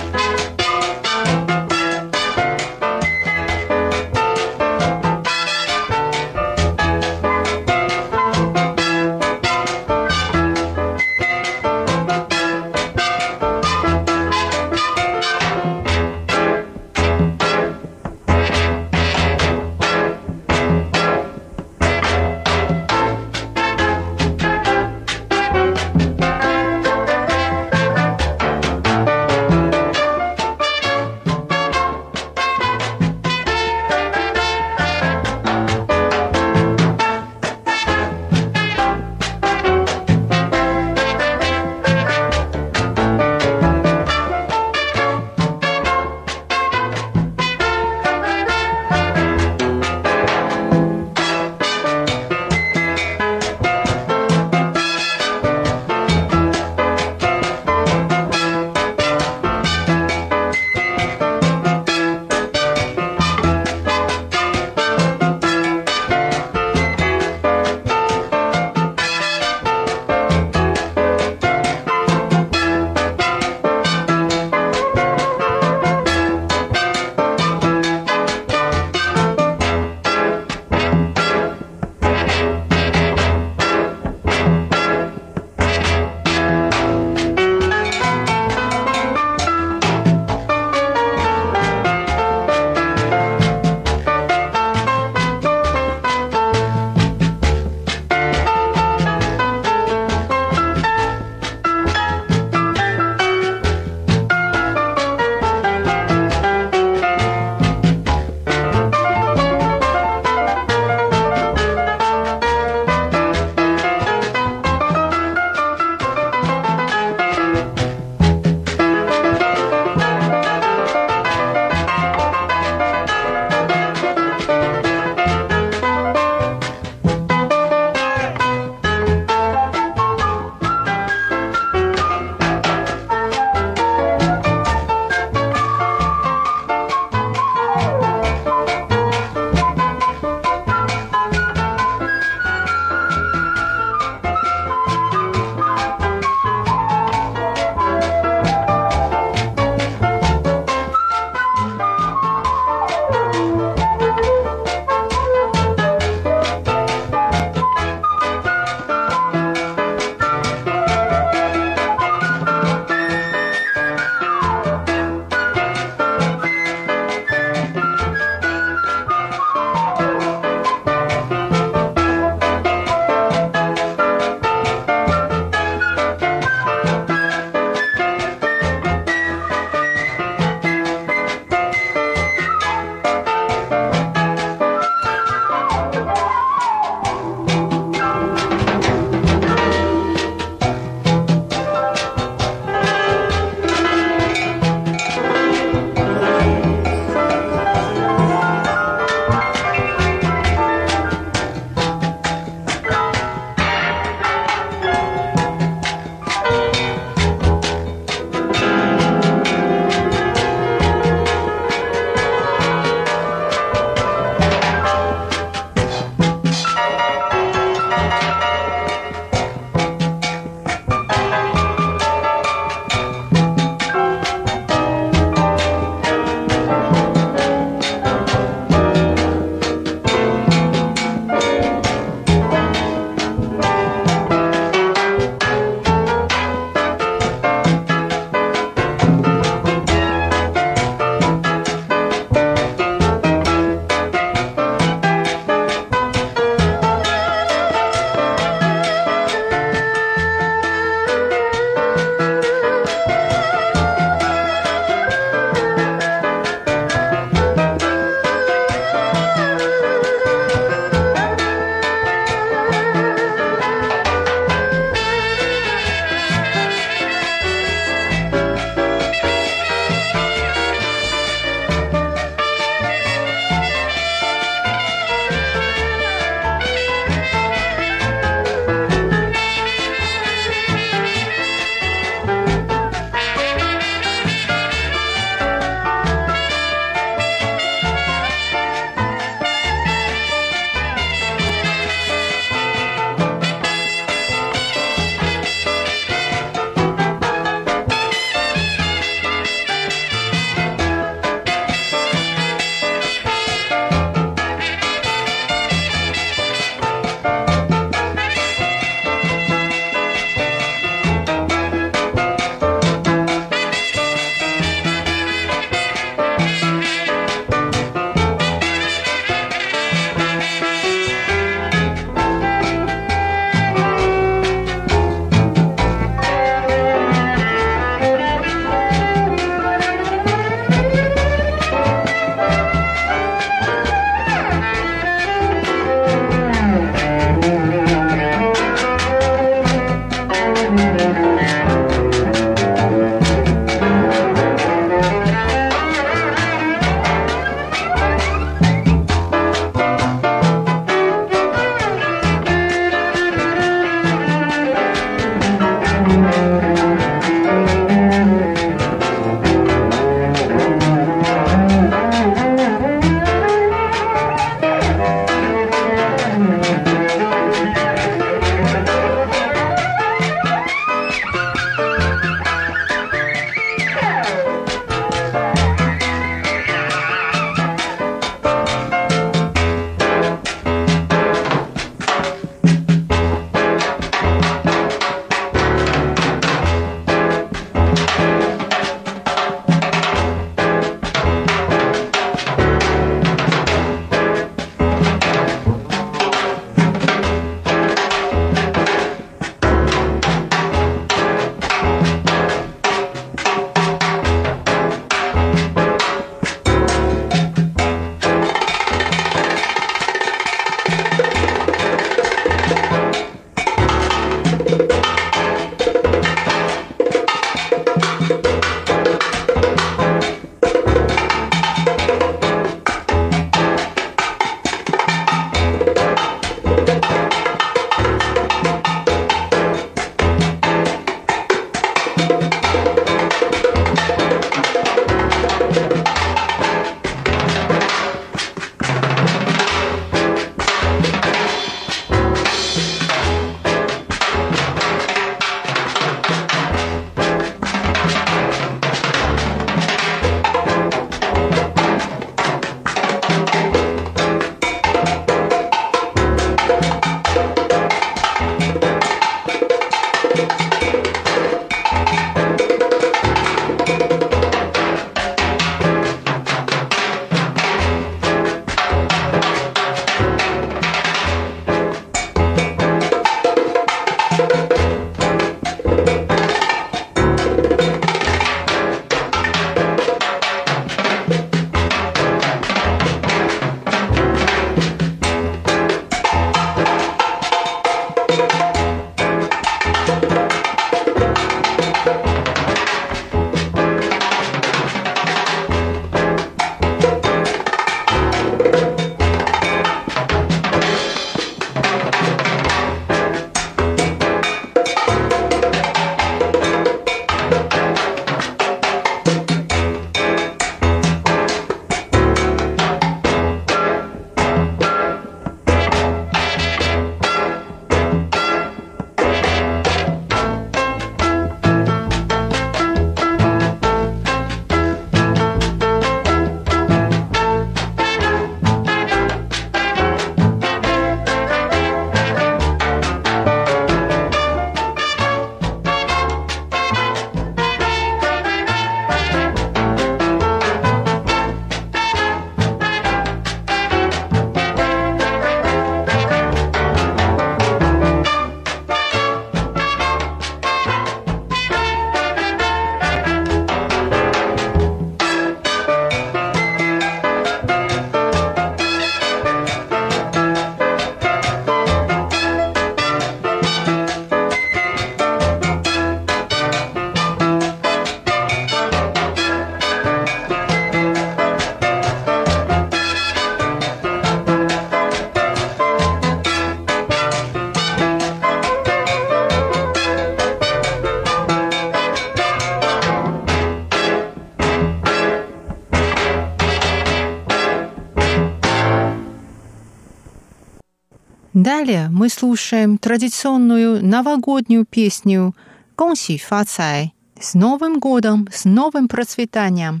[591.82, 595.52] Далее мы слушаем традиционную новогоднюю песню
[595.96, 600.00] «Гонси фацай» с Новым годом, с новым процветанием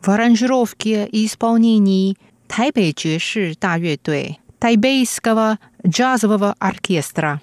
[0.00, 2.16] в аранжировке и исполнении
[2.48, 3.54] Тайбэй Джеши
[4.58, 7.40] тайбейского джазового оркестра.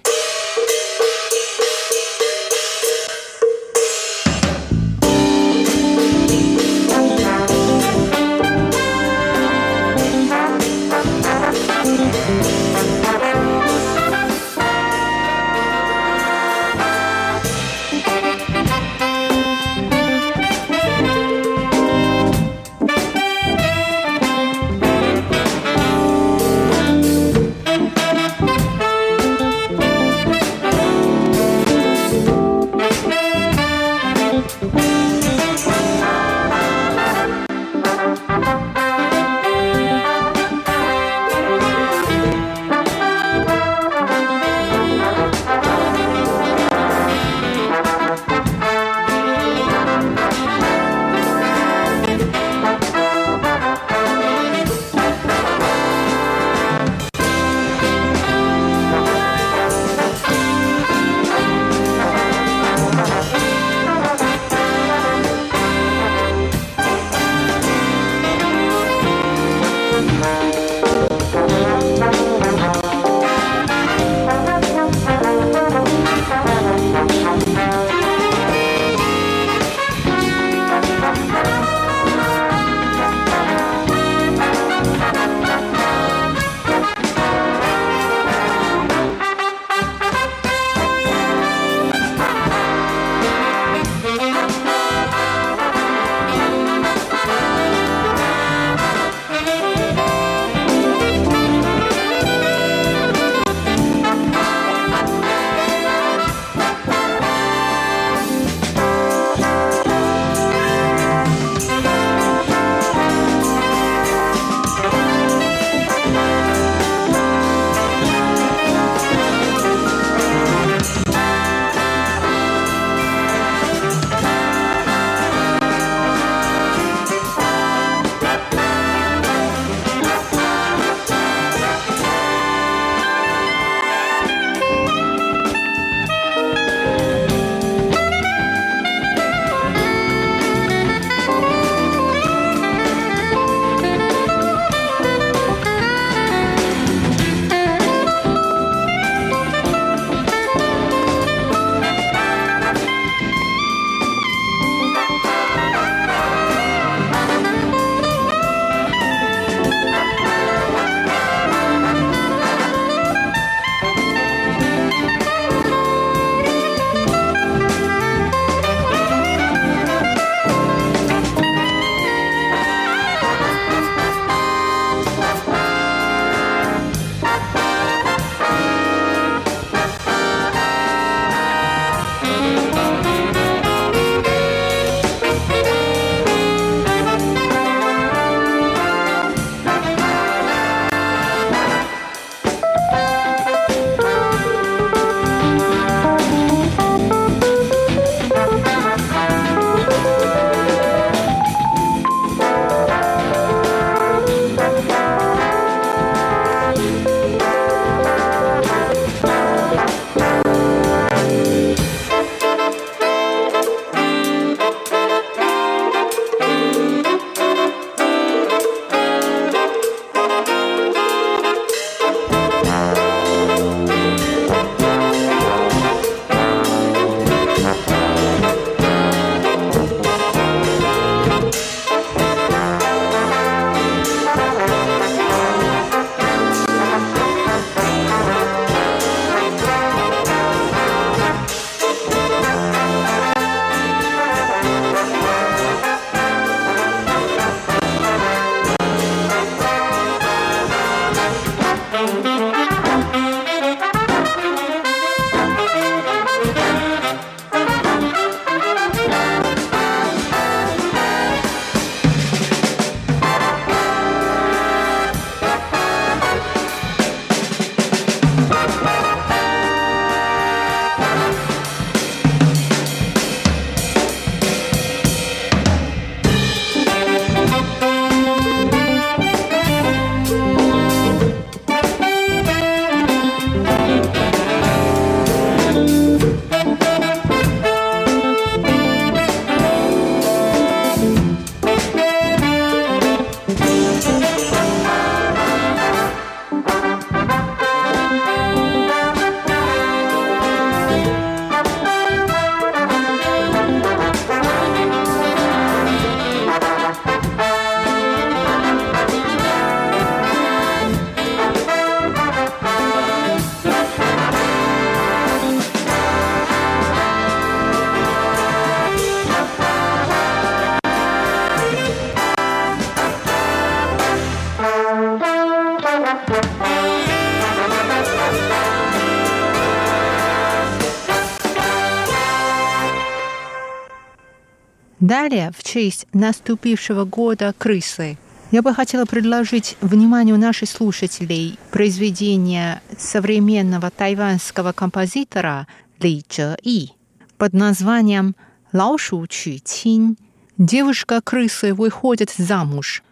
[335.08, 338.18] Далее, в честь наступившего года крысы,
[338.50, 345.66] я бы хотела предложить вниманию наших слушателей произведение современного тайванского композитора
[345.98, 346.90] Ли Чжэ И
[347.38, 348.36] под названием
[348.74, 350.18] «Лао Шу Чу Чин»
[350.58, 353.02] «Девушка-крысы выходит замуж».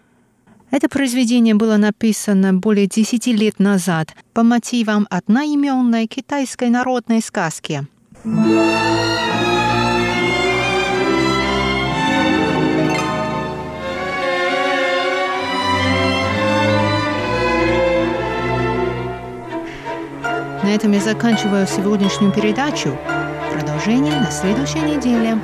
[0.71, 7.87] Это произведение было написано более десяти лет назад по мотивам одноименной китайской народной сказки.
[20.77, 22.95] Этом я заканчиваю сегодняшнюю передачу.
[23.51, 25.39] Продолжение на следующей неделе.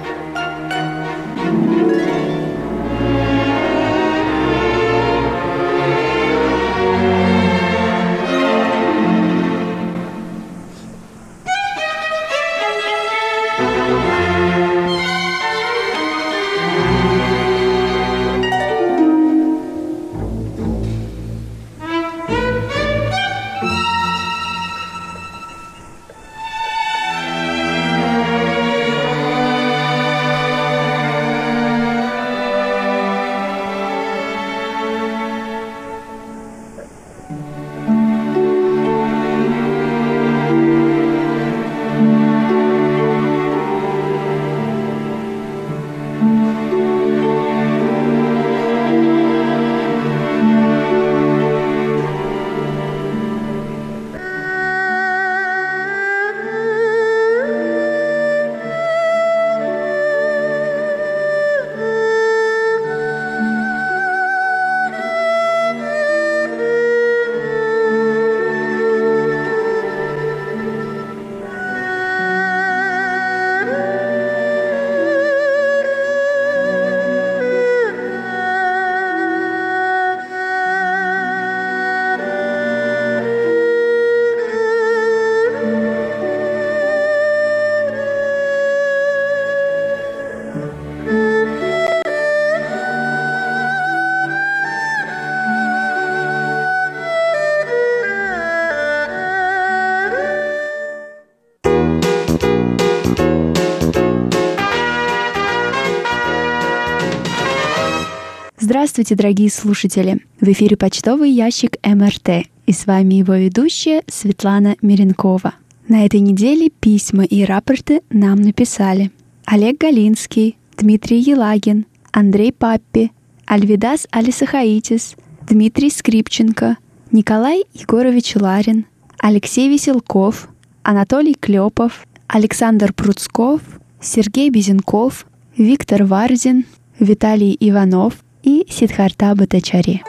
[108.92, 110.18] Здравствуйте, дорогие слушатели!
[110.38, 115.54] В эфире почтовый ящик МРТ, и с вами его ведущая Светлана Миренкова.
[115.88, 119.10] На этой неделе письма и рапорты нам написали
[119.46, 123.12] Олег Галинский, Дмитрий Елагин, Андрей Паппи,
[123.46, 125.16] Альвидас Алисахаитис,
[125.48, 126.76] Дмитрий Скрипченко,
[127.12, 128.84] Николай Егорович Ларин,
[129.18, 130.50] Алексей Веселков,
[130.82, 133.62] Анатолий Клепов, Александр Пруцков,
[134.02, 135.24] Сергей Безенков,
[135.56, 136.66] Виктор Варзин,
[136.98, 140.02] Виталий Иванов, и Сидхарта Батачари.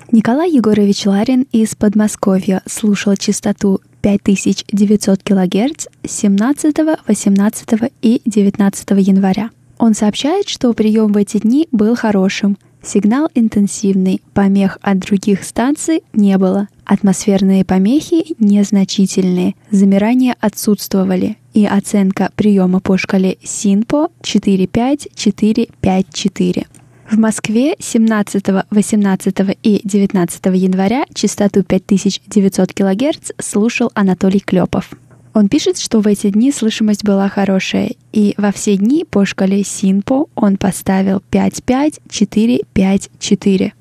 [0.09, 7.69] Николай Егорович Ларин из Подмосковья слушал частоту 5900 кГц 17, 18
[8.01, 9.49] и 19 января.
[9.77, 12.57] Он сообщает, что прием в эти дни был хорошим.
[12.81, 16.69] Сигнал интенсивный, помех от других станций не было.
[16.85, 26.65] Атмосферные помехи незначительные, замирания отсутствовали, и оценка приема по шкале СИНПО 45454.
[27.09, 34.89] В Москве 17, 18 и 19 января частоту 5900 кГц слушал Анатолий Клепов.
[35.33, 39.63] Он пишет, что в эти дни слышимость была хорошая, и во все дни по шкале
[39.63, 43.71] Синпо он поставил 5-5-4-5-4.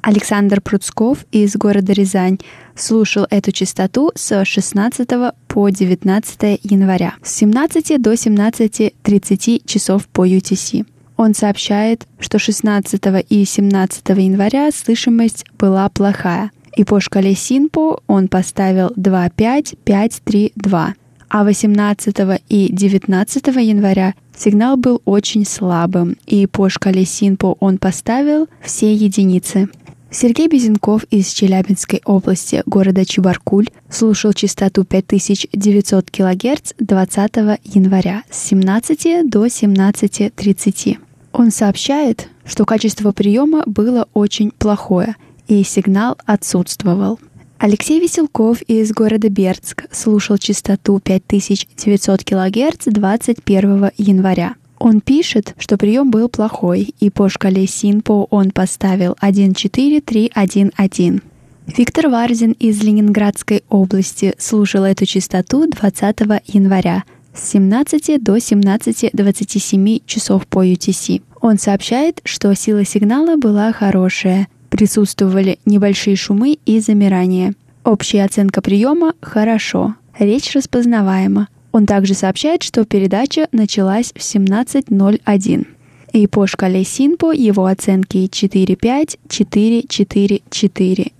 [0.00, 2.38] Александр Пруцков из города Рязань
[2.74, 5.08] слушал эту частоту с 16
[5.46, 10.84] по 19 января с 17 до 17.30 часов по UTC.
[11.22, 18.26] Он сообщает, что 16 и 17 января слышимость была плохая, и по шкале Синпо он
[18.26, 20.94] поставил 2-5-5-3-2.
[21.28, 22.16] А 18
[22.48, 29.68] и 19 января сигнал был очень слабым, и по шкале Синпо он поставил все единицы.
[30.10, 39.30] Сергей Безенков из Челябинской области, города Чебаркуль, слушал частоту 5900 кГц 20 января с 17
[39.30, 40.98] до 17.30.
[41.32, 45.16] Он сообщает, что качество приема было очень плохое,
[45.48, 47.18] и сигнал отсутствовал.
[47.58, 54.56] Алексей Веселков из города Бердск слушал частоту 5900 кГц 21 января.
[54.78, 61.22] Он пишет, что прием был плохой, и по шкале Синпо он поставил 14311.
[61.68, 67.04] Виктор Варзин из Ленинградской области слушал эту частоту 20 января
[67.34, 71.22] с 17 до 17.27 часов по UTC.
[71.40, 77.54] Он сообщает, что сила сигнала была хорошая, присутствовали небольшие шумы и замирания.
[77.84, 81.48] Общая оценка приема– хорошо, речь распознаваема.
[81.72, 85.66] Он также сообщает, что передача началась в 17.01.
[86.12, 91.12] И по шкале Синпо его оценки 4.5, 4, 4, 4.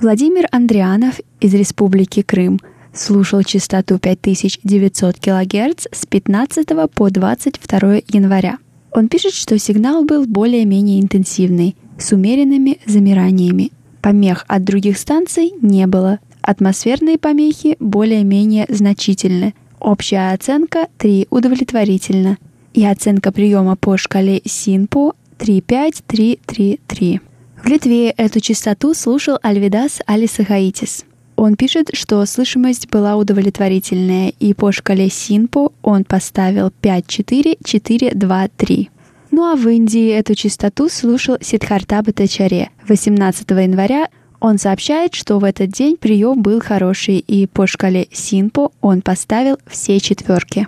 [0.00, 2.60] Владимир Андрианов из Республики Крым
[3.00, 8.58] слушал частоту 5900 кГц с 15 по 22 января.
[8.92, 13.72] Он пишет, что сигнал был более-менее интенсивный, с умеренными замираниями.
[14.02, 16.18] Помех от других станций не было.
[16.42, 19.54] Атмосферные помехи более-менее значительны.
[19.78, 22.38] Общая оценка 3 удовлетворительно.
[22.72, 27.20] И оценка приема по шкале СИНПО 35333.
[27.62, 31.04] В Литве эту частоту слушал Альвидас Алисахаитис.
[31.40, 38.88] Он пишет, что слышимость была удовлетворительная, и по шкале СИНПО он поставил 5-4-4-2-3.
[39.30, 42.68] Ну а в Индии эту частоту слушал Сидхарта Батачаре.
[42.86, 48.70] 18 января он сообщает, что в этот день прием был хороший, и по шкале Синпо
[48.82, 50.66] он поставил все четверки.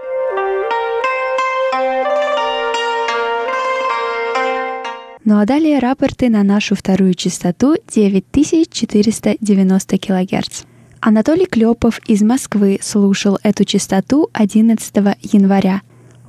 [5.25, 10.63] Ну а далее рапорты на нашу вторую частоту 9490 кГц.
[11.01, 15.83] Анатолий Клепов из Москвы слушал эту частоту 11 января.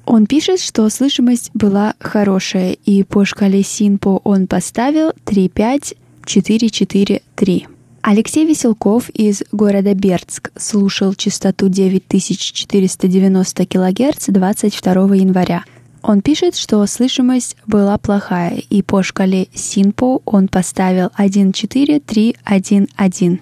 [0.05, 7.67] Он пишет, что слышимость была хорошая, и по шкале Синпо он поставил 3,5 443.
[8.01, 15.63] Алексей Веселков из города Бердск слушал частоту 9490 кГц 22 января.
[16.03, 23.39] Он пишет, что слышимость была плохая, и по шкале Синпо он поставил 14311.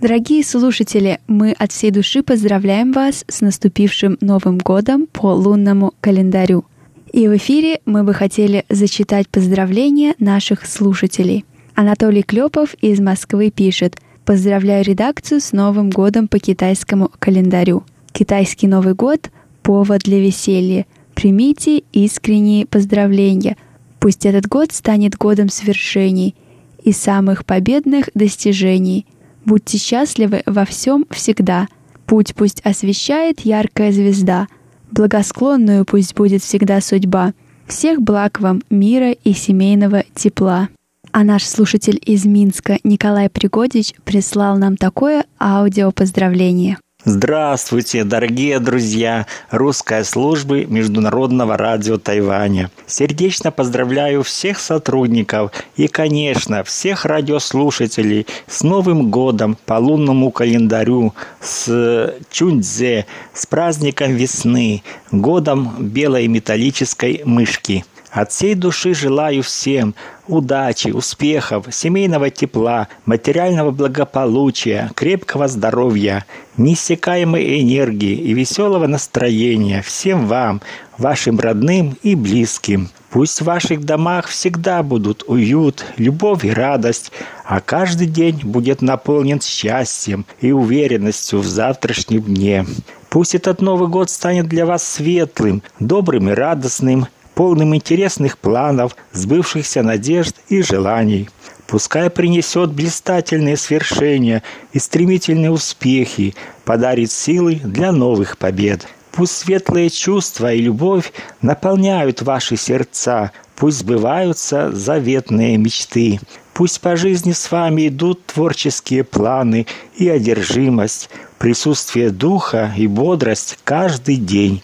[0.00, 6.64] Дорогие слушатели, мы от всей души поздравляем вас с наступившим Новым годом по лунному календарю.
[7.12, 11.44] И в эфире мы бы хотели зачитать поздравления наших слушателей.
[11.74, 17.84] Анатолий Клепов из Москвы пишет «Поздравляю редакцию с Новым годом по китайскому календарю.
[18.12, 19.30] Китайский Новый год–
[19.62, 20.86] повод для веселья.
[21.14, 23.56] Примите искренние поздравления.
[24.00, 26.34] Пусть этот год станет годом свершений
[26.82, 29.06] и самых победных достижений.
[29.44, 31.68] Будьте счастливы во всем всегда.
[32.06, 34.48] Путь пусть освещает яркая звезда–
[34.94, 37.32] Благосклонную пусть будет всегда судьба.
[37.66, 40.68] Всех благ вам, мира и семейного тепла.
[41.16, 46.78] А наш слушатель из Минска Николай Пригодич прислал нам такое аудиопоздравление.
[47.04, 52.68] Здравствуйте, дорогие друзья русской службы Международного радио Тайваня.
[52.88, 62.12] Сердечно поздравляю всех сотрудников и, конечно, всех радиослушателей с Новым годом по лунному календарю, с
[62.32, 67.84] Чуньцзе, с праздником весны, годом белой металлической мышки–
[68.14, 69.96] от всей души желаю всем
[70.28, 76.24] удачи, успехов, семейного тепла, материального благополучия, крепкого здоровья,
[76.56, 80.60] неиссякаемой энергии и веселого настроения всем вам,
[80.98, 82.90] вашим родным и близким.
[83.10, 87.12] Пусть в ваших домах всегда будут уют, любовь и радость,
[87.44, 92.66] а каждый день будет наполнен счастьем и уверенностью в завтрашнем дне.
[93.10, 99.82] Пусть этот Новый год станет для вас светлым, добрым и радостным, полным интересных планов, сбывшихся
[99.82, 101.28] надежд и желаний.
[101.66, 108.86] Пускай принесет блистательные свершения и стремительные успехи, подарит силы для новых побед.
[109.12, 116.20] Пусть светлые чувства и любовь наполняют ваши сердца, пусть сбываются заветные мечты.
[116.52, 119.66] Пусть по жизни с вами идут творческие планы
[119.96, 124.62] и одержимость, присутствие духа и бодрость каждый день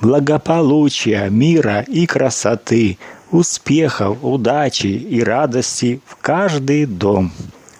[0.00, 2.98] благополучия, мира и красоты,
[3.30, 7.32] успехов, удачи и радости в каждый дом.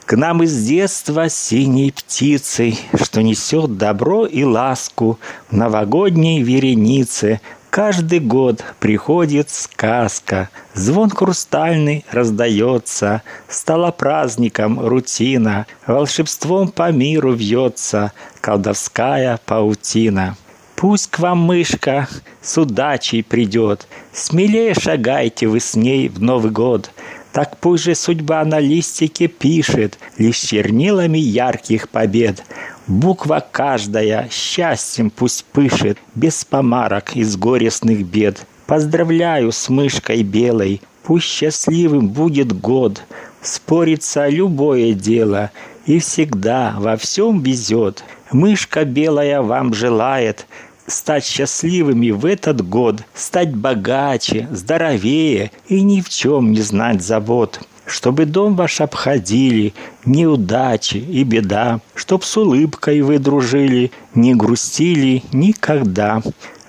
[0.07, 5.19] К нам из детства синей птицей, что несет добро и ласку
[5.51, 7.41] в новогодней веренице,
[7.75, 19.41] Каждый год приходит сказка, звон хрустальный раздается, стала праздником рутина, волшебством по миру вьется колдовская
[19.45, 20.37] паутина.
[20.77, 22.09] Пусть к вам мышка
[22.43, 26.91] с удачей придет, Смелее шагайте вы с ней в Новый год.
[27.33, 32.45] Так пусть же судьба на листике пишет Лишь чернилами ярких побед.
[32.87, 38.47] Буква каждая счастьем пусть пышет, Без помарок из горестных бед.
[38.67, 43.03] Поздравляю с мышкой белой, Пусть счастливым будет год.
[43.43, 45.51] Спорится любое дело,
[45.87, 48.05] И всегда во всем везет.
[48.33, 50.47] Мышка белая вам желает
[50.87, 57.61] стать счастливыми в этот год, стать богаче, здоровее и ни в чем не знать забот.
[57.87, 59.75] Чтобы дом ваш обходили
[60.07, 66.23] неудачи и беда, Чтоб с улыбкой вы дружили, не грустили никогда.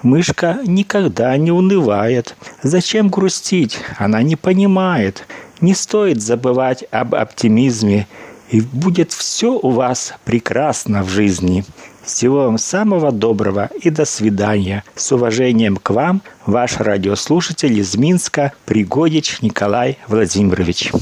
[0.03, 2.36] Мышка никогда не унывает.
[2.63, 3.80] Зачем грустить?
[3.97, 5.26] Она не понимает.
[5.61, 8.07] Не стоит забывать об оптимизме,
[8.55, 11.65] и будет все у вас прекрасно в жизни.
[12.05, 14.85] Всего вам самого доброго и до свидания.
[14.95, 20.93] С уважением к вам, ваш радиослушатель из Минска, Пригодич Николай Владимирович.